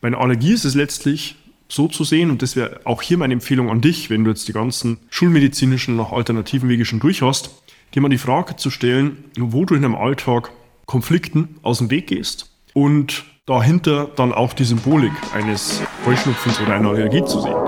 Bei 0.00 0.06
einer 0.06 0.20
Allergie 0.20 0.52
ist 0.52 0.64
es 0.64 0.76
letztlich 0.76 1.34
so 1.68 1.88
zu 1.88 2.04
sehen, 2.04 2.30
und 2.30 2.40
das 2.42 2.54
wäre 2.54 2.80
auch 2.84 3.02
hier 3.02 3.18
meine 3.18 3.34
Empfehlung 3.34 3.68
an 3.68 3.80
dich, 3.80 4.10
wenn 4.10 4.22
du 4.22 4.30
jetzt 4.30 4.46
die 4.46 4.52
ganzen 4.52 4.98
schulmedizinischen 5.10 5.96
noch 5.96 6.12
alternativen 6.12 6.68
Wege 6.68 6.84
schon 6.84 7.00
durch 7.00 7.20
hast, 7.20 7.50
dir 7.94 8.00
mal 8.00 8.08
die 8.08 8.18
Frage 8.18 8.54
zu 8.54 8.70
stellen, 8.70 9.24
wo 9.36 9.64
du 9.64 9.74
in 9.74 9.82
deinem 9.82 9.96
Alltag 9.96 10.52
Konflikten 10.86 11.56
aus 11.62 11.78
dem 11.78 11.90
Weg 11.90 12.06
gehst 12.06 12.50
und 12.74 13.24
dahinter 13.44 14.08
dann 14.14 14.32
auch 14.32 14.52
die 14.52 14.64
Symbolik 14.64 15.12
eines 15.34 15.82
Heuschnupfens 16.06 16.60
oder 16.60 16.76
einer 16.76 16.90
Allergie 16.90 17.24
zu 17.24 17.40
sehen. 17.40 17.67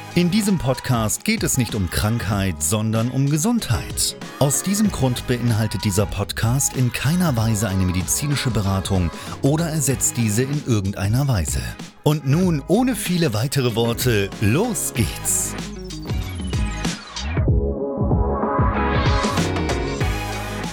In 0.13 0.29
diesem 0.29 0.57
Podcast 0.57 1.23
geht 1.23 1.41
es 1.41 1.57
nicht 1.57 1.73
um 1.73 1.89
Krankheit, 1.89 2.61
sondern 2.61 3.11
um 3.11 3.29
Gesundheit. 3.29 4.17
Aus 4.39 4.61
diesem 4.61 4.91
Grund 4.91 5.25
beinhaltet 5.25 5.85
dieser 5.85 6.05
Podcast 6.05 6.75
in 6.75 6.91
keiner 6.91 7.37
Weise 7.37 7.69
eine 7.69 7.85
medizinische 7.85 8.49
Beratung 8.49 9.09
oder 9.41 9.69
ersetzt 9.69 10.17
diese 10.17 10.43
in 10.43 10.65
irgendeiner 10.67 11.29
Weise. 11.29 11.61
Und 12.03 12.27
nun, 12.27 12.61
ohne 12.67 12.97
viele 12.97 13.33
weitere 13.33 13.73
Worte, 13.73 14.29
los 14.41 14.93
geht's! 14.93 15.55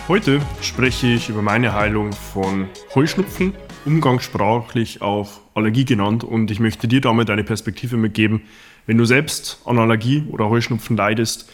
Heute 0.09 0.41
spreche 0.63 1.07
ich 1.07 1.29
über 1.29 1.43
meine 1.43 1.75
Heilung 1.75 2.13
von 2.13 2.67
Heuschnupfen, 2.97 3.55
umgangssprachlich 3.85 5.03
auch 5.03 5.41
Allergie 5.55 5.85
genannt, 5.85 6.25
und 6.25 6.51
ich 6.51 6.61
möchte 6.61 6.89
dir 6.89 7.01
damit 7.01 7.31
eine 7.31 7.45
Perspektive 7.45 7.97
mitgeben, 7.97 8.43
wenn 8.87 8.99
du 8.99 9.05
selbst 9.05 9.61
an 9.65 9.79
Allergie 9.79 10.25
oder 10.31 10.49
Heuschnupfen 10.49 10.97
leidest, 10.97 11.51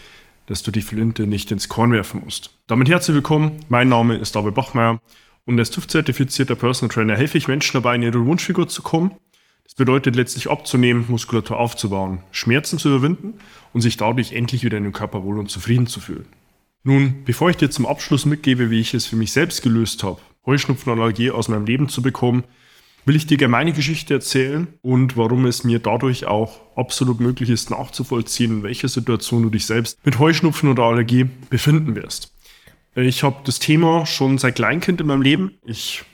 dass 0.47 0.63
du 0.63 0.71
die 0.71 0.83
Flinte 0.83 1.27
nicht 1.27 1.51
ins 1.51 1.69
Korn 1.69 1.93
werfen 1.93 2.23
musst. 2.25 2.59
Damit 2.67 2.89
herzlich 2.89 3.15
willkommen. 3.15 3.53
Mein 3.69 3.89
Name 3.89 4.17
ist 4.17 4.37
David 4.37 4.55
Bachmeier 4.55 5.01
und 5.47 5.59
als 5.59 5.71
TÜV-zertifizierter 5.71 6.55
Personal 6.55 6.95
Trainer 6.95 7.17
helfe 7.17 7.39
ich 7.39 7.49
Menschen 7.49 7.75
dabei, 7.75 7.95
in 7.95 8.03
ihre 8.03 8.25
Wunschfigur 8.25 8.69
zu 8.69 8.83
kommen. 8.83 9.13
Das 9.65 9.75
bedeutet 9.75 10.15
letztlich 10.15 10.51
abzunehmen, 10.51 11.07
Muskulatur 11.09 11.59
aufzubauen, 11.59 12.21
Schmerzen 12.31 12.79
zu 12.79 12.89
überwinden 12.89 13.35
und 13.73 13.81
sich 13.81 13.97
dadurch 13.97 14.33
endlich 14.33 14.63
wieder 14.63 14.77
in 14.77 14.85
dem 14.85 14.93
Körper 14.93 15.23
wohl 15.25 15.39
und 15.39 15.51
zufrieden 15.51 15.87
zu 15.87 16.01
fühlen. 16.01 16.27
Nun, 16.83 17.25
bevor 17.25 17.49
ich 17.49 17.57
dir 17.57 17.71
zum 17.71 17.87
Abschluss 17.87 18.27
mitgebe, 18.27 18.71
wie 18.71 18.81
ich 18.81 18.93
es 18.93 19.07
für 19.07 19.17
mich 19.17 19.33
selbst 19.33 19.63
gelöst 19.63 20.05
habe, 20.05 20.21
Heuschnupfenallergie 20.47 21.31
aus 21.31 21.49
meinem 21.49 21.67
Leben 21.67 21.89
zu 21.89 22.03
bekommen, 22.03 22.45
will 23.05 23.17
ich 23.17 23.27
dir 23.27 23.37
gerne 23.37 23.51
meine 23.51 23.73
Geschichte 23.73 24.15
erzählen 24.15 24.69
und 24.83 25.17
warum 25.17 25.45
es 25.47 25.65
mir 25.65 25.79
dadurch 25.79 26.27
auch 26.27 26.61
absolut 26.77 27.21
möglich 27.21 27.51
ist, 27.51 27.71
nachzuvollziehen, 27.71 28.59
in 28.59 28.63
welcher 28.63 28.89
Situation 28.89 29.43
du 29.43 29.51
dich 29.51 29.67
selbst 29.67 29.99
mit 30.05 30.19
Heuschnupfen 30.19 30.71
oder 30.71 30.85
Allergie 30.85 31.27
befinden 31.51 31.95
wirst. 31.95 32.33
Ich 32.95 33.23
habe 33.23 33.37
das 33.45 33.59
Thema 33.59 34.07
schon 34.07 34.39
seit 34.39 34.55
Kleinkind 34.55 35.01
in 35.01 35.09
meinem 35.09 35.23
Leben. 35.23 35.59
Ich 35.65 36.05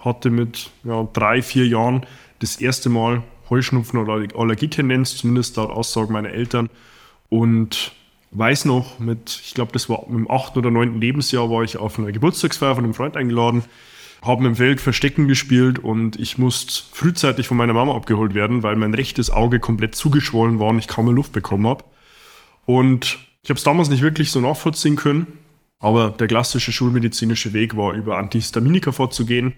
hatte 0.00 0.30
mit 0.30 0.70
ja, 0.82 1.08
drei, 1.12 1.42
vier 1.42 1.66
Jahren 1.66 2.04
das 2.40 2.56
erste 2.56 2.88
Mal 2.88 3.22
Heuschnupfen 3.50 4.00
oder 4.00 4.26
Allergietendenz, 4.36 5.16
zumindest 5.16 5.56
laut 5.56 5.70
Aussagen 5.70 6.12
meiner 6.12 6.30
Eltern. 6.30 6.70
Und 7.28 7.92
weiß 8.34 8.66
noch, 8.66 8.98
mit, 8.98 9.40
ich 9.44 9.54
glaube, 9.54 9.72
das 9.72 9.88
war 9.88 10.06
im 10.08 10.30
achten 10.30 10.58
oder 10.58 10.70
neunten 10.70 11.00
Lebensjahr, 11.00 11.50
war 11.50 11.62
ich 11.62 11.76
auf 11.76 11.98
einer 11.98 12.12
Geburtstagsfeier 12.12 12.74
von 12.74 12.84
einem 12.84 12.94
Freund 12.94 13.16
eingeladen 13.16 13.64
haben 14.24 14.46
im 14.46 14.56
Feld 14.56 14.80
Verstecken 14.80 15.28
gespielt 15.28 15.78
und 15.78 16.18
ich 16.18 16.38
musste 16.38 16.82
frühzeitig 16.92 17.46
von 17.46 17.56
meiner 17.56 17.74
Mama 17.74 17.94
abgeholt 17.94 18.34
werden, 18.34 18.62
weil 18.62 18.76
mein 18.76 18.94
rechtes 18.94 19.30
Auge 19.30 19.60
komplett 19.60 19.94
zugeschwollen 19.94 20.58
war 20.58 20.68
und 20.68 20.78
ich 20.78 20.88
kaum 20.88 21.06
mehr 21.06 21.14
Luft 21.14 21.32
bekommen 21.32 21.66
habe. 21.66 21.84
Und 22.64 23.18
ich 23.42 23.50
habe 23.50 23.58
es 23.58 23.64
damals 23.64 23.90
nicht 23.90 24.02
wirklich 24.02 24.30
so 24.30 24.40
nachvollziehen 24.40 24.96
können, 24.96 25.26
aber 25.78 26.10
der 26.10 26.26
klassische 26.26 26.72
schulmedizinische 26.72 27.52
Weg 27.52 27.76
war, 27.76 27.92
über 27.92 28.16
Antihistaminika 28.16 28.92
vorzugehen. 28.92 29.48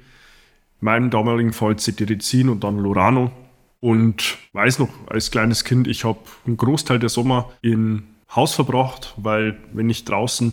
In 0.81 0.84
meinem 0.84 1.10
damaligen 1.10 1.53
Fall 1.53 1.78
Cetirizin 1.78 2.48
und 2.48 2.65
dann 2.65 2.78
Lorano. 2.78 3.31
Und 3.78 4.36
weiß 4.53 4.81
noch, 4.81 4.88
als 5.06 5.31
kleines 5.31 5.62
Kind, 5.62 5.86
ich 5.86 6.04
habe 6.04 6.19
einen 6.44 6.56
Großteil 6.56 6.98
der 6.98 7.09
Sommer 7.09 7.53
im 7.62 8.03
Haus 8.34 8.54
verbracht, 8.54 9.14
weil 9.16 9.56
wenn 9.72 9.88
ich 9.88 10.04
draußen 10.04 10.53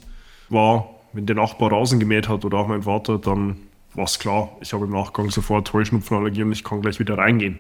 war, 0.50 0.90
wenn 1.14 1.26
der 1.26 1.36
Nachbar 1.36 1.72
Rasen 1.72 2.00
gemäht 2.00 2.28
hat 2.28 2.46
oder 2.46 2.60
auch 2.60 2.68
mein 2.68 2.84
Vater, 2.84 3.18
dann 3.18 3.58
war 3.94 4.06
es 4.06 4.20
klar, 4.20 4.56
ich 4.62 4.74
habe 4.74 4.86
im 4.86 4.92
Nachgang 4.92 5.30
sofort 5.30 5.72
Heuschnupfenallergie 5.74 6.44
und 6.44 6.52
ich 6.52 6.64
kann 6.64 6.82
gleich 6.82 7.00
wieder 7.00 7.18
reingehen. 7.18 7.60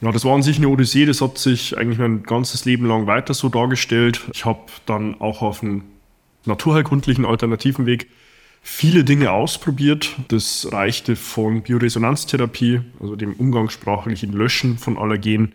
Ja, 0.00 0.12
das 0.12 0.24
war 0.24 0.34
an 0.34 0.42
sich 0.42 0.56
eine 0.56 0.68
Odyssee, 0.68 1.04
das 1.04 1.20
hat 1.20 1.36
sich 1.36 1.76
eigentlich 1.76 1.98
mein 1.98 2.22
ganzes 2.22 2.64
Leben 2.64 2.86
lang 2.86 3.06
weiter 3.06 3.34
so 3.34 3.50
dargestellt. 3.50 4.22
Ich 4.32 4.46
habe 4.46 4.60
dann 4.86 5.20
auch 5.20 5.42
auf 5.42 5.62
einem 5.62 5.82
naturheilkundlichen 6.46 7.26
alternativen 7.26 7.84
Weg 7.84 8.08
viele 8.62 9.04
Dinge 9.04 9.30
ausprobiert. 9.32 10.16
Das 10.28 10.68
reichte 10.72 11.16
von 11.16 11.62
Bioresonanztherapie, 11.62 12.80
also 12.98 13.14
dem 13.14 13.34
umgangssprachlichen 13.34 14.32
Löschen 14.32 14.78
von 14.78 14.96
Allergen. 14.96 15.52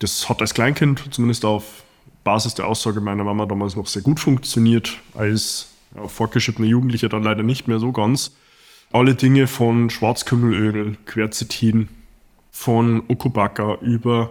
Das 0.00 0.28
hat 0.28 0.40
als 0.40 0.54
Kleinkind, 0.54 1.02
zumindest 1.12 1.44
auf 1.44 1.84
Basis 2.24 2.54
der 2.54 2.66
Aussage 2.66 3.00
meiner 3.00 3.24
Mama 3.24 3.46
damals 3.46 3.76
noch 3.76 3.86
sehr 3.86 4.02
gut 4.02 4.20
funktioniert, 4.20 4.98
als 5.14 5.68
ja, 5.94 6.06
fortgeschrittener 6.06 6.68
Jugendlicher 6.68 7.08
dann 7.08 7.22
leider 7.22 7.42
nicht 7.42 7.68
mehr 7.68 7.78
so 7.78 7.92
ganz 7.92 8.32
alle 8.92 9.14
Dinge 9.14 9.46
von 9.46 9.88
Schwarzkümmelöl, 9.88 10.96
Quercetin, 11.06 11.88
von 12.50 13.04
Okubaka 13.08 13.76
über 13.80 14.30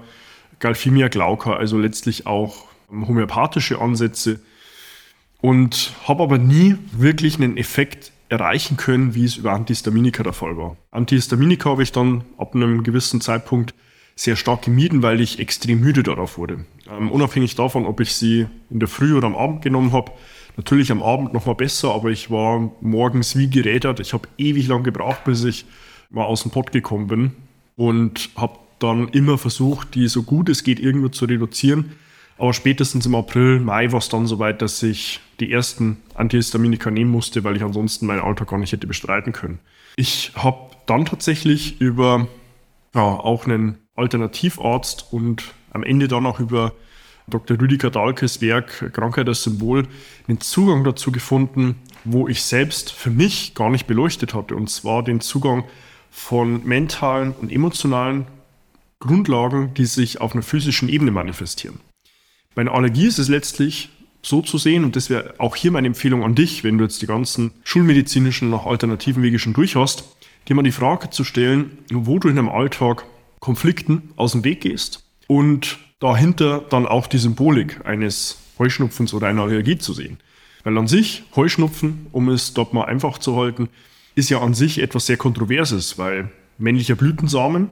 Galphimia 0.59 1.07
glauca, 1.07 1.53
also 1.53 1.77
letztlich 1.77 2.27
auch 2.27 2.65
homöopathische 2.91 3.79
Ansätze 3.79 4.39
und 5.41 5.93
habe 6.05 6.23
aber 6.23 6.37
nie 6.37 6.75
wirklich 6.91 7.37
einen 7.37 7.55
Effekt 7.55 8.11
erreichen 8.27 8.77
können, 8.77 9.15
wie 9.15 9.25
es 9.25 9.37
über 9.37 9.53
Antihistaminika 9.53 10.21
der 10.21 10.33
Fall 10.33 10.57
war. 10.57 10.75
Antihistaminika 10.91 11.69
habe 11.69 11.83
ich 11.83 11.91
dann 11.91 12.23
ab 12.37 12.53
einem 12.53 12.83
gewissen 12.83 13.21
Zeitpunkt 13.21 13.73
sehr 14.19 14.35
stark 14.35 14.63
gemieden, 14.63 15.01
weil 15.01 15.21
ich 15.21 15.39
extrem 15.39 15.79
müde 15.79 16.03
darauf 16.03 16.37
wurde. 16.37 16.65
Ähm, 16.89 17.11
unabhängig 17.11 17.55
davon, 17.55 17.85
ob 17.85 17.99
ich 17.99 18.13
sie 18.13 18.47
in 18.69 18.79
der 18.79 18.89
Früh 18.89 19.15
oder 19.15 19.27
am 19.27 19.35
Abend 19.35 19.61
genommen 19.61 19.93
habe, 19.93 20.11
Natürlich 20.59 20.91
am 20.91 21.01
Abend 21.01 21.33
noch 21.33 21.45
mal 21.45 21.53
besser, 21.53 21.95
aber 21.95 22.09
ich 22.09 22.29
war 22.31 22.69
morgens 22.81 23.37
wie 23.37 23.49
gerädert. 23.49 24.01
Ich 24.01 24.11
habe 24.11 24.27
ewig 24.37 24.67
lang 24.67 24.83
gebraucht, 24.83 25.23
bis 25.23 25.45
ich 25.45 25.63
mal 26.09 26.25
aus 26.25 26.41
dem 26.41 26.51
Pott 26.51 26.73
gekommen 26.73 27.07
bin 27.07 27.31
und 27.77 28.29
habe 28.35 28.59
dann 28.79 29.07
immer 29.07 29.37
versucht, 29.37 29.95
die 29.95 30.09
so 30.09 30.23
gut 30.23 30.49
es 30.49 30.65
geht 30.65 30.81
irgendwo 30.81 31.07
zu 31.07 31.23
reduzieren. 31.23 31.93
Aber 32.37 32.53
spätestens 32.53 33.05
im 33.05 33.15
April, 33.15 33.61
Mai 33.61 33.93
war 33.93 33.99
es 33.99 34.09
dann 34.09 34.27
soweit, 34.27 34.61
dass 34.61 34.83
ich 34.83 35.21
die 35.39 35.49
ersten 35.49 35.95
Antihistaminika 36.13 36.91
nehmen 36.91 37.11
musste, 37.11 37.45
weil 37.45 37.55
ich 37.55 37.63
ansonsten 37.63 38.05
meinen 38.05 38.19
Alltag 38.19 38.49
gar 38.49 38.59
nicht 38.59 38.73
hätte 38.73 38.85
bestreiten 38.85 39.31
können. 39.31 39.59
Ich 39.95 40.33
habe 40.35 40.71
dann 40.87 41.05
tatsächlich 41.05 41.79
über 41.79 42.27
ja, 42.93 43.01
auch 43.01 43.45
einen 43.45 43.77
Alternativarzt 43.99 45.07
und 45.11 45.53
am 45.71 45.83
Ende 45.83 46.07
dann 46.07 46.25
auch 46.25 46.39
über 46.39 46.73
Dr. 47.29 47.59
Rüdiger 47.59 47.91
Dahlkes 47.91 48.41
Werk 48.41 48.91
Krankheit 48.93 49.27
als 49.27 49.43
Symbol 49.43 49.87
einen 50.27 50.41
Zugang 50.41 50.83
dazu 50.83 51.11
gefunden, 51.11 51.75
wo 52.03 52.27
ich 52.27 52.43
selbst 52.43 52.91
für 52.91 53.11
mich 53.11 53.53
gar 53.53 53.69
nicht 53.69 53.87
beleuchtet 53.87 54.33
hatte. 54.33 54.55
Und 54.55 54.69
zwar 54.69 55.03
den 55.03 55.21
Zugang 55.21 55.65
von 56.09 56.65
mentalen 56.65 57.33
und 57.33 57.51
emotionalen 57.51 58.25
Grundlagen, 58.99 59.73
die 59.75 59.85
sich 59.85 60.21
auf 60.21 60.33
einer 60.33 60.41
physischen 60.41 60.89
Ebene 60.89 61.11
manifestieren. 61.11 61.79
Bei 62.55 62.61
einer 62.61 62.73
Allergie 62.73 63.07
ist 63.07 63.19
es 63.19 63.29
letztlich 63.29 63.89
so 64.21 64.41
zu 64.41 64.57
sehen, 64.57 64.83
und 64.83 64.95
das 64.95 65.09
wäre 65.09 65.35
auch 65.37 65.55
hier 65.55 65.71
meine 65.71 65.87
Empfehlung 65.87 66.23
an 66.23 66.35
dich, 66.35 66.63
wenn 66.63 66.77
du 66.77 66.83
jetzt 66.83 67.01
die 67.01 67.07
ganzen 67.07 67.51
schulmedizinischen, 67.63 68.49
noch 68.49 68.65
alternativen 68.65 69.23
Wege 69.23 69.39
schon 69.39 69.53
durch 69.53 69.75
hast, 69.75 70.03
dir 70.47 70.55
mal 70.55 70.63
die 70.63 70.71
Frage 70.71 71.09
zu 71.09 71.23
stellen, 71.23 71.77
wo 71.91 72.19
du 72.19 72.27
in 72.27 72.35
deinem 72.35 72.49
Alltag 72.49 73.05
Konflikten 73.39 74.11
aus 74.15 74.33
dem 74.33 74.43
Weg 74.43 74.61
gehst 74.61 75.03
und 75.27 75.79
dahinter 75.99 76.63
dann 76.69 76.85
auch 76.85 77.07
die 77.07 77.17
Symbolik 77.17 77.85
eines 77.85 78.37
Heuschnupfens 78.57 79.13
oder 79.13 79.27
einer 79.27 79.43
Allergie 79.43 79.77
zu 79.77 79.93
sehen. 79.93 80.17
Weil 80.63 80.77
an 80.77 80.87
sich, 80.87 81.23
Heuschnupfen, 81.35 82.07
um 82.11 82.29
es 82.29 82.53
dort 82.53 82.73
mal 82.73 82.85
einfach 82.85 83.17
zu 83.17 83.35
halten, 83.37 83.69
ist 84.15 84.29
ja 84.29 84.41
an 84.41 84.53
sich 84.53 84.81
etwas 84.81 85.05
sehr 85.05 85.17
Kontroverses, 85.17 85.97
weil 85.97 86.29
männlicher 86.57 86.95
Blütensamen 86.95 87.71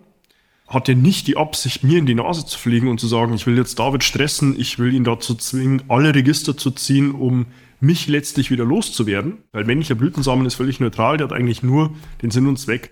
hat 0.68 0.88
ja 0.88 0.96
nicht 0.96 1.28
die 1.28 1.38
Absicht, 1.38 1.84
mir 1.84 1.98
in 1.98 2.06
die 2.06 2.16
Nase 2.16 2.46
zu 2.46 2.58
fliegen 2.58 2.90
und 2.90 3.00
zu 3.00 3.08
sagen, 3.08 3.34
ich 3.34 3.48
will 3.48 3.58
jetzt 3.58 3.80
David 3.80 4.04
stressen, 4.04 4.60
ich 4.60 4.80
will 4.80 4.94
ihn 4.94 5.04
dazu 5.06 5.36
zwingen, 5.36 5.84
alle 5.88 6.14
Register 6.14 6.58
zu 6.58 6.72
ziehen, 6.72 7.12
um 7.12 7.46
mich 7.80 8.08
letztlich 8.08 8.52
wieder 8.52 8.66
loszuwerden. 8.66 9.38
Weil 9.54 9.64
männlicher 9.64 9.96
Blütensamen 9.96 10.46
ist 10.46 10.56
völlig 10.56 10.80
neutral, 10.80 11.18
der 11.18 11.28
hat 11.28 11.34
eigentlich 11.34 11.64
nur 11.64 11.92
den 12.22 12.32
Sinn 12.32 12.48
und 12.48 12.58
Zweck, 12.58 12.92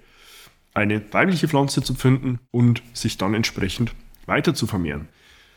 eine 0.76 1.02
weibliche 1.12 1.48
Pflanze 1.48 1.82
zu 1.82 1.96
finden 1.96 2.40
und 2.52 2.84
sich 2.94 3.18
dann 3.18 3.34
entsprechend 3.34 3.94
weiter 4.28 4.54
zu 4.54 4.68
vermehren. 4.68 5.08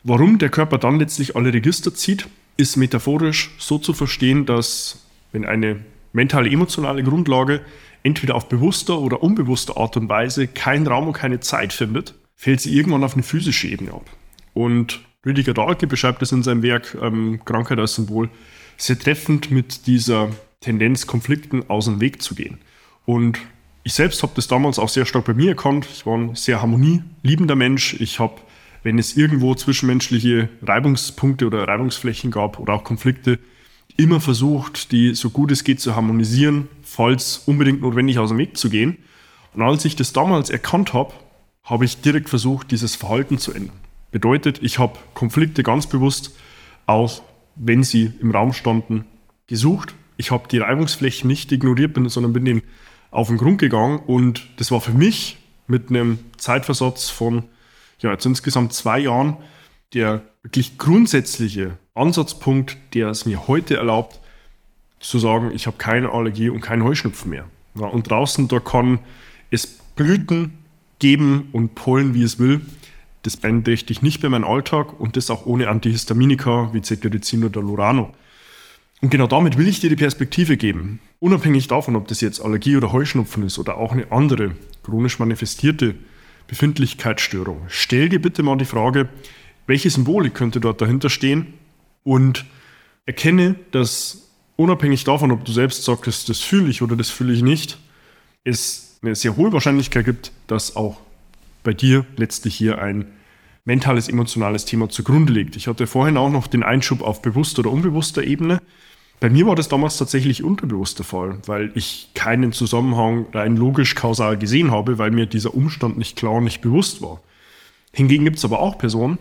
Warum 0.05 0.39
der 0.39 0.49
Körper 0.49 0.79
dann 0.79 0.99
letztlich 0.99 1.37
alle 1.37 1.53
Register 1.53 1.93
zieht, 1.93 2.29
ist 2.57 2.77
metaphorisch 2.77 3.51
so 3.59 3.79
zu 3.79 3.93
verstehen, 3.93 4.47
dass 4.47 5.05
wenn 5.33 5.45
eine 5.45 5.81
mentale, 6.13 6.51
emotionale 6.51 7.03
Grundlage 7.03 7.61
entweder 8.03 8.37
auf 8.37 8.49
bewusster 8.49 8.99
oder 8.99 9.23
unbewusster 9.23 9.77
Art 9.77 9.97
und 9.97 10.09
Weise 10.09 10.47
keinen 10.47 10.87
Raum 10.87 11.09
und 11.09 11.13
keine 11.13 11.41
Zeit 11.41 11.73
findet, 11.73 12.15
fällt 12.35 12.61
sie 12.61 12.75
irgendwann 12.75 13.05
auf 13.05 13.15
eine 13.15 13.23
physische 13.23 13.69
Ebene 13.69 13.93
ab. 13.93 14.09
Und 14.55 15.01
Rüdiger 15.27 15.53
Dahlke 15.53 15.87
beschreibt 15.87 16.23
es 16.23 16.33
in 16.33 16.43
seinem 16.43 16.63
Werk 16.63 16.97
ähm, 17.03 17.41
Krankheit 17.45 17.79
als 17.79 17.97
Symbol 17.97 18.31
sehr 18.77 18.99
treffend 18.99 19.51
mit 19.51 19.87
dieser 19.89 20.31
Tendenz, 20.61 21.07
Konflikten 21.07 21.69
aus 21.69 21.87
dem 21.87 22.01
Weg 22.01 22.23
zu 22.23 22.35
gehen. 22.35 22.59
Und 23.05 23.39
ich 23.85 23.95
selbst 23.95 24.23
habe 24.23 24.33
das 24.37 24.49
damals 24.49 24.79
auch 24.79 24.89
sehr 24.89 25.07
stark 25.07 25.25
bei 25.25 25.35
mir 25.35 25.51
erkannt. 25.51 25.87
Ich 25.93 26.05
war 26.05 26.17
ein 26.17 26.35
sehr 26.35 26.61
harmonieliebender 26.61 27.57
Mensch. 27.57 27.95
Ich 28.01 28.19
habe 28.19 28.41
wenn 28.83 28.99
es 28.99 29.17
irgendwo 29.17 29.55
zwischenmenschliche 29.55 30.49
Reibungspunkte 30.63 31.47
oder 31.47 31.67
Reibungsflächen 31.67 32.31
gab 32.31 32.59
oder 32.59 32.75
auch 32.75 32.85
Konflikte, 32.85 33.39
immer 33.97 34.21
versucht, 34.21 34.93
die 34.93 35.15
so 35.15 35.31
gut 35.31 35.51
es 35.51 35.65
geht 35.65 35.81
zu 35.81 35.97
harmonisieren, 35.97 36.69
falls 36.83 37.43
unbedingt 37.47 37.81
notwendig 37.81 38.19
aus 38.19 38.29
dem 38.29 38.39
Weg 38.39 38.57
zu 38.57 38.71
gehen. 38.71 38.99
Und 39.55 39.63
als 39.63 39.85
ich 39.85 39.97
das 39.97 40.13
damals 40.13 40.51
erkannt 40.51 40.93
habe, 40.93 41.13
habe 41.65 41.85
ich 41.85 42.01
direkt 42.01 42.29
versucht, 42.29 42.71
dieses 42.71 42.97
Verhalten 42.97 43.39
zu 43.39 43.53
ändern. 43.53 43.77
Bedeutet, 44.11 44.63
ich 44.63 44.79
habe 44.79 44.99
Konflikte 45.15 45.63
ganz 45.63 45.87
bewusst, 45.87 46.35
auch 46.87 47.23
wenn 47.57 47.83
sie 47.83 48.13
im 48.21 48.31
Raum 48.31 48.53
standen, 48.53 49.05
gesucht. 49.49 49.95
Ich 50.17 50.31
habe 50.31 50.49
die 50.49 50.59
Reibungsflächen 50.59 51.29
nicht 51.29 51.51
ignoriert, 51.53 51.95
sondern 52.07 52.33
bin 52.33 52.45
denen 52.45 52.63
auf 53.11 53.29
den 53.29 53.39
Grund 53.39 53.59
gegangen. 53.59 53.99
Und 53.99 54.47
das 54.59 54.71
war 54.71 54.81
für 54.81 54.93
mich 54.93 55.39
mit 55.67 55.91
einem 55.91 56.19
Zeitversatz 56.37 57.11
von 57.11 57.45
ja, 58.01 58.13
jetzt 58.13 58.27
insgesamt 58.27 58.73
zwei 58.73 58.99
Jahren 59.01 59.37
der 59.95 60.23
wirklich 60.43 60.79
grundsätzliche 60.79 61.79
Ansatzpunkt, 61.95 62.77
der 62.95 63.09
es 63.09 63.27
mir 63.27 63.49
heute 63.49 63.77
erlaubt, 63.77 64.21
zu 65.01 65.19
sagen, 65.19 65.51
ich 65.55 65.67
habe 65.67 65.77
keine 65.79 66.11
Allergie 66.11 66.49
und 66.49 66.61
keinen 66.61 66.85
Heuschnupfen 66.85 67.31
mehr. 67.31 67.45
Ja, 67.75 67.87
und 67.87 68.11
draußen, 68.11 68.49
da 68.49 68.61
kann 68.61 68.99
es 69.51 69.67
Blüten 69.97 70.59
geben 70.99 71.49
und 71.53 71.75
Pollen, 71.75 72.15
wie 72.15 72.23
es 72.23 72.39
will. 72.39 72.61
Das 73.23 73.37
beeinträchtigt 73.37 74.03
nicht 74.03 74.23
mehr 74.23 74.31
meinen 74.31 74.45
Alltag 74.45 74.99
und 74.99 75.17
das 75.17 75.31
auch 75.31 75.47
ohne 75.47 75.69
Antihistaminika 75.69 76.71
wie 76.73 76.83
Cetirizin 76.83 77.45
oder 77.45 77.61
Lurano. 77.61 78.13
Und 79.01 79.11
genau 79.11 79.27
damit 79.27 79.57
will 79.57 79.69
ich 79.69 79.81
dir 79.81 79.91
die 79.91 79.97
Perspektive 79.97 80.57
geben. 80.57 81.01
Unabhängig 81.21 81.69
davon, 81.69 81.95
ob 81.95 82.09
das 82.09 82.21
jetzt 82.21 82.41
Allergie 82.41 82.77
oder 82.77 82.93
Heuschnupfen 82.93 83.45
ist 83.45 83.59
oder 83.59 83.77
auch 83.77 83.93
eine 83.93 84.11
andere 84.11 84.57
chronisch 84.83 85.19
manifestierte 85.19 85.95
Befindlichkeitsstörung. 86.49 87.63
Stell 87.69 88.09
dir 88.09 88.21
bitte 88.21 88.43
mal 88.43 88.57
die 88.57 88.65
Frage, 88.65 89.09
welche 89.67 89.91
Symbolik 89.91 90.35
könnte 90.35 90.61
dort 90.61 90.81
dahinter 90.81 91.11
stehen 91.11 91.55
und 92.03 92.47
erkenne, 93.07 93.55
dass 93.71 94.31
unabhängig 94.57 95.05
davon, 95.05 95.31
ob 95.31 95.45
du 95.45 95.53
selbst 95.53 95.85
sagst, 95.85 96.29
das 96.29 96.41
fühle 96.41 96.71
ich 96.71 96.83
oder 96.83 96.97
das 96.97 97.11
fühle 97.11 97.33
ich 97.33 97.43
nicht, 97.43 97.79
es 98.45 98.99
eine 99.03 99.15
sehr 99.15 99.37
hohe 99.37 99.53
Wahrscheinlichkeit 99.53 100.05
gibt, 100.05 100.33
dass 100.47 100.75
auch 100.75 101.01
bei 101.63 101.73
dir 101.73 102.05
letztlich 102.17 102.57
hier 102.57 102.79
ein 102.81 103.07
mentales, 103.65 104.09
emotionales 104.09 104.65
Thema 104.65 104.89
zugrunde 104.89 105.33
liegt. 105.33 105.55
Ich 105.55 105.69
hatte 105.69 105.87
vorhin 105.87 106.17
auch 106.17 106.31
noch 106.31 106.47
den 106.47 106.63
Einschub 106.63 107.03
auf 107.03 107.21
bewusster 107.21 107.61
oder 107.61 107.71
unbewusster 107.71 108.25
Ebene. 108.25 108.61
Bei 109.21 109.31
mir 109.31 109.47
war 109.47 109.57
das 109.57 109.69
damals 109.69 109.97
tatsächlich 109.97 110.45
unterbewusst 110.45 110.99
der 110.99 111.05
Fall, 111.07 111.39
weil 111.47 111.73
ich 111.75 112.11
keinen 112.15 112.53
Zusammenhang 112.53 113.27
rein 113.33 113.57
logisch 113.57 113.97
kausal 113.97 114.39
gesehen 114.39 114.71
habe, 114.71 114.99
weil 114.99 115.11
mir 115.11 115.27
dieser 115.27 115.55
Umstand 115.55 115.99
nicht 115.99 116.17
klar 116.17 116.35
und 116.35 116.45
nicht 116.45 116.61
bewusst 116.61 117.03
war. 117.03 117.21
Hingegen 117.93 118.25
gibt 118.25 118.39
es 118.39 118.45
aber 118.45 118.61
auch 118.61 118.79
Personen, 118.79 119.19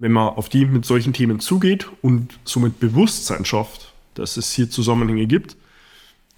wenn 0.00 0.12
man 0.12 0.28
auf 0.28 0.48
die 0.48 0.64
mit 0.64 0.84
solchen 0.84 1.12
Themen 1.12 1.38
zugeht 1.38 1.88
und 2.02 2.38
somit 2.44 2.80
Bewusstsein 2.80 3.44
schafft, 3.44 3.92
dass 4.14 4.36
es 4.36 4.52
hier 4.52 4.70
Zusammenhänge 4.70 5.26
gibt, 5.26 5.56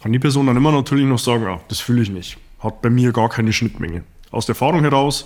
kann 0.02 0.12
die 0.12 0.18
Person 0.18 0.46
dann 0.46 0.56
immer 0.56 0.72
natürlich 0.72 1.06
noch 1.06 1.18
sagen, 1.18 1.44
ja, 1.44 1.60
das 1.68 1.80
fühle 1.80 2.02
ich 2.02 2.10
nicht. 2.10 2.38
Hat 2.58 2.82
bei 2.82 2.90
mir 2.90 3.12
gar 3.12 3.28
keine 3.28 3.52
Schnittmenge. 3.52 4.04
Aus 4.30 4.46
der 4.46 4.54
Erfahrung 4.54 4.80
heraus, 4.80 5.24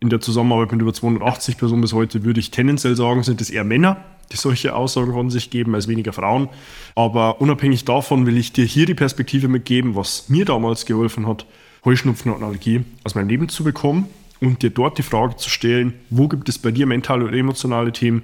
in 0.00 0.10
der 0.10 0.20
Zusammenarbeit 0.20 0.72
mit 0.72 0.82
über 0.82 0.92
280 0.92 1.56
Personen 1.56 1.80
bis 1.80 1.92
heute, 1.92 2.24
würde 2.24 2.40
ich 2.40 2.50
tendenziell 2.50 2.96
sagen, 2.96 3.22
sind 3.22 3.40
es 3.40 3.50
eher 3.50 3.64
Männer, 3.64 4.04
die 4.32 4.36
solche 4.36 4.74
Aussagen 4.74 5.12
von 5.12 5.30
sich 5.30 5.50
geben, 5.50 5.74
als 5.74 5.88
weniger 5.88 6.12
Frauen. 6.12 6.48
Aber 6.94 7.40
unabhängig 7.40 7.84
davon 7.84 8.26
will 8.26 8.36
ich 8.36 8.52
dir 8.52 8.64
hier 8.64 8.86
die 8.86 8.94
Perspektive 8.94 9.48
mitgeben, 9.48 9.94
was 9.94 10.28
mir 10.28 10.44
damals 10.44 10.86
geholfen 10.86 11.26
hat, 11.26 11.46
Heuschnupfen 11.84 12.32
und 12.32 12.42
Allergie 12.42 12.84
aus 13.04 13.14
meinem 13.14 13.28
Leben 13.28 13.48
zu 13.48 13.64
bekommen 13.64 14.08
und 14.40 14.62
dir 14.62 14.70
dort 14.70 14.98
die 14.98 15.02
Frage 15.02 15.36
zu 15.36 15.50
stellen, 15.50 15.94
wo 16.10 16.28
gibt 16.28 16.48
es 16.48 16.58
bei 16.58 16.70
dir 16.70 16.86
mentale 16.86 17.24
oder 17.24 17.36
emotionale 17.36 17.92
Themen, 17.92 18.22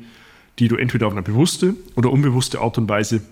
die 0.58 0.68
du 0.68 0.76
entweder 0.76 1.06
auf 1.06 1.12
eine 1.12 1.22
bewusste 1.22 1.74
oder 1.96 2.10
unbewusste 2.10 2.60
Art 2.60 2.78
und 2.78 2.88
Weise 2.88 3.22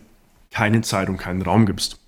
keine 0.50 0.81
Zeit 0.81 1.09
und 1.09 1.19
keinen 1.19 1.43
Raum 1.43 1.67
gibst. 1.67 1.99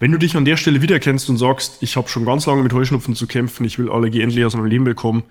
Wenn 0.00 0.10
du 0.10 0.18
dich 0.18 0.36
an 0.36 0.44
der 0.44 0.56
Stelle 0.56 0.82
wiedererkennst 0.82 1.30
und 1.30 1.36
sagst, 1.36 1.80
ich 1.80 1.96
habe 1.96 2.08
schon 2.08 2.24
ganz 2.24 2.46
lange 2.46 2.62
mit 2.62 2.72
Heuschnupfen 2.72 3.14
zu 3.14 3.28
kämpfen, 3.28 3.64
ich 3.64 3.78
will 3.78 3.88
Allergie 3.88 4.20
endlich 4.20 4.44
aus 4.44 4.56
meinem 4.56 4.66
Leben 4.66 4.84
bekommen, 4.84 5.22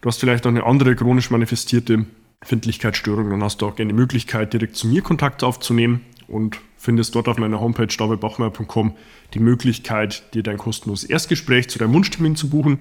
du 0.00 0.08
hast 0.08 0.20
vielleicht 0.20 0.46
auch 0.46 0.50
eine 0.50 0.64
andere 0.64 0.94
chronisch 0.94 1.30
manifestierte 1.30 2.06
Empfindlichkeitsstörung, 2.42 3.30
dann 3.30 3.42
hast 3.42 3.62
du 3.62 3.66
auch 3.66 3.76
gerne 3.76 3.92
die 3.92 3.98
Möglichkeit, 3.98 4.52
direkt 4.52 4.76
zu 4.76 4.88
mir 4.88 5.00
Kontakt 5.02 5.44
aufzunehmen 5.44 6.00
und 6.26 6.58
findest 6.76 7.14
dort 7.14 7.28
auf 7.28 7.38
meiner 7.38 7.60
Homepage 7.60 7.86
davidbachmeier.com 7.86 8.96
die 9.34 9.38
Möglichkeit, 9.38 10.34
dir 10.34 10.42
dein 10.42 10.58
kostenloses 10.58 11.08
Erstgespräch 11.08 11.70
zu 11.70 11.78
deinem 11.78 11.94
Wunschtermin 11.94 12.34
zu 12.34 12.50
buchen, 12.50 12.80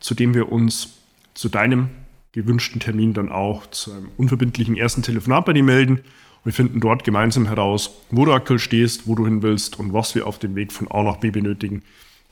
zu 0.00 0.14
dem 0.14 0.34
wir 0.34 0.50
uns 0.50 0.94
zu 1.34 1.50
deinem 1.50 1.90
gewünschten 2.32 2.80
Termin 2.80 3.12
dann 3.12 3.30
auch 3.30 3.66
zu 3.66 3.92
einem 3.92 4.08
unverbindlichen 4.16 4.76
ersten 4.76 5.02
Telefonat 5.02 5.44
bei 5.44 5.52
dir 5.52 5.62
melden. 5.62 6.00
Wir 6.44 6.54
finden 6.54 6.80
dort 6.80 7.04
gemeinsam 7.04 7.46
heraus, 7.46 7.90
wo 8.10 8.24
du 8.24 8.32
aktuell 8.32 8.58
stehst, 8.58 9.06
wo 9.06 9.14
du 9.14 9.26
hin 9.26 9.42
willst 9.42 9.78
und 9.78 9.92
was 9.92 10.14
wir 10.14 10.26
auf 10.26 10.38
dem 10.38 10.54
Weg 10.54 10.72
von 10.72 10.90
A 10.90 11.02
nach 11.02 11.18
B 11.18 11.30
benötigen, 11.30 11.82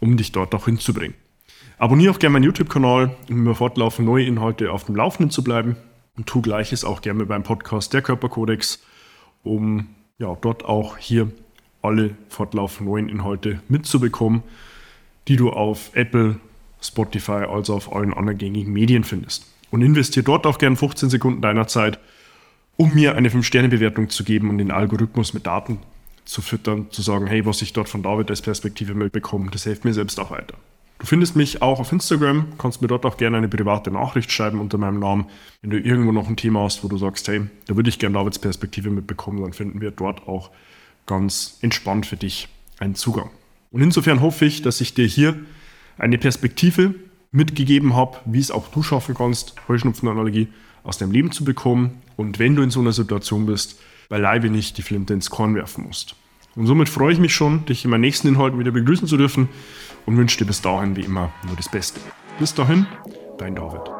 um 0.01 0.17
dich 0.17 0.33
dort 0.33 0.55
auch 0.55 0.65
hinzubringen. 0.65 1.15
Abonniere 1.77 2.15
auch 2.15 2.19
gerne 2.19 2.33
meinen 2.33 2.45
YouTube-Kanal, 2.45 3.15
um 3.29 3.37
immer 3.37 3.55
fortlaufend 3.55 4.09
neue 4.09 4.25
Inhalte 4.25 4.73
auf 4.73 4.85
dem 4.85 4.97
Laufenden 4.97 5.31
zu 5.31 5.45
bleiben 5.45 5.77
und 6.21 6.27
tu 6.27 6.43
gleiches 6.43 6.85
auch 6.85 7.01
gerne 7.01 7.25
beim 7.25 7.43
Podcast 7.43 7.95
Der 7.95 8.03
Körperkodex, 8.03 8.83
um 9.43 9.87
ja, 10.19 10.37
dort 10.39 10.67
auch 10.67 10.99
hier 10.99 11.31
alle 11.81 12.15
fortlaufend 12.29 12.87
neuen 12.87 13.09
Inhalte 13.09 13.63
mitzubekommen, 13.69 14.43
die 15.29 15.37
du 15.37 15.49
auf 15.49 15.93
Apple, 15.95 16.39
Spotify, 16.83 17.47
also 17.49 17.75
auf 17.75 17.91
allen 17.97 18.13
anderen 18.13 18.37
gängigen 18.37 18.71
Medien 18.71 19.03
findest. 19.03 19.47
Und 19.71 19.81
investiere 19.81 20.25
dort 20.25 20.47
auch 20.47 20.59
gerne 20.59 20.77
15 20.77 21.09
Sekunden 21.09 21.41
deiner 21.41 21.69
Zeit, 21.69 21.99
um 22.77 22.93
mir 22.93 23.15
eine 23.15 23.31
5-Sterne-Bewertung 23.31 24.11
zu 24.11 24.23
geben 24.23 24.51
und 24.51 24.59
den 24.59 24.73
Algorithmus 24.73 25.33
mit 25.33 25.47
Daten 25.47 25.79
zu 26.27 26.43
füttern, 26.43 26.89
zu 26.91 27.01
sagen, 27.01 27.29
hey, 27.29 27.47
was 27.47 27.63
ich 27.63 27.73
dort 27.73 27.89
von 27.89 28.03
David 28.03 28.29
als 28.29 28.43
Perspektive 28.43 28.93
mitbekomme, 28.93 29.51
das 29.51 29.65
hilft 29.65 29.87
mir 29.87 29.95
selbst 29.95 30.21
auch 30.21 30.31
weiter. 30.31 30.55
Du 31.01 31.07
findest 31.07 31.35
mich 31.35 31.63
auch 31.63 31.81
auf 31.81 31.93
Instagram, 31.93 32.59
kannst 32.59 32.83
mir 32.83 32.89
dort 32.89 33.07
auch 33.07 33.17
gerne 33.17 33.39
eine 33.39 33.49
private 33.49 33.91
Nachricht 33.91 34.31
schreiben 34.31 34.61
unter 34.61 34.77
meinem 34.77 35.01
Namen. 35.01 35.25
Wenn 35.63 35.71
du 35.71 35.79
irgendwo 35.79 36.13
noch 36.13 36.29
ein 36.29 36.37
Thema 36.37 36.65
hast, 36.65 36.85
wo 36.85 36.89
du 36.89 36.99
sagst, 36.99 37.27
hey, 37.27 37.41
da 37.67 37.75
würde 37.75 37.89
ich 37.89 37.99
gerne 37.99 38.19
Davids 38.19 38.39
Perspektive 38.39 38.91
mitbekommen, 38.91 39.41
dann 39.41 39.55
finden 39.55 39.81
wir 39.81 39.93
dort 39.93 40.29
auch 40.29 40.51
ganz 41.07 41.57
entspannt 41.63 42.05
für 42.05 42.19
dich 42.19 42.49
einen 42.79 42.97
Zugang. 42.97 43.31
Und 43.71 43.81
insofern 43.81 44.21
hoffe 44.21 44.45
ich, 44.45 44.61
dass 44.61 44.83
ich 44.83 44.93
dir 44.93 45.07
hier 45.07 45.37
eine 45.97 46.19
Perspektive 46.19 46.95
mitgegeben 47.33 47.97
habe, 47.97 48.19
wie 48.27 48.41
es 48.41 48.51
auch 48.51 48.69
du 48.69 48.83
schaffen 48.83 49.15
kannst, 49.15 49.55
Heuschnupfenanalogie 49.69 50.49
aus 50.83 50.99
deinem 50.99 51.13
Leben 51.13 51.33
zu 51.33 51.45
bekommen 51.45 52.03
und 52.17 52.39
wenn 52.39 52.57
du 52.57 52.63
in 52.63 52.71
so 52.71 52.81
einer 52.81 52.93
Situation 52.93 53.47
bist, 53.47 53.81
beileibe 54.11 54.51
nicht 54.51 54.77
die 54.77 54.83
Flinte 54.83 55.15
ins 55.15 55.31
Korn 55.31 55.55
werfen 55.55 55.85
musst. 55.85 56.15
Und 56.61 56.67
somit 56.67 56.91
freue 56.91 57.15
ich 57.15 57.19
mich 57.19 57.35
schon, 57.35 57.65
dich 57.65 57.87
in 57.87 57.91
meinen 57.91 58.03
nächsten 58.03 58.29
Inhalten 58.29 58.59
wieder 58.59 58.71
begrüßen 58.71 59.09
zu 59.09 59.17
dürfen 59.17 59.49
und 60.05 60.19
wünsche 60.19 60.37
dir 60.37 60.45
bis 60.45 60.61
dahin 60.61 60.95
wie 60.95 61.01
immer 61.01 61.33
nur 61.47 61.57
das 61.57 61.71
Beste. 61.71 61.99
Bis 62.39 62.53
dahin, 62.53 62.87
dein 63.39 63.55
David. 63.55 64.00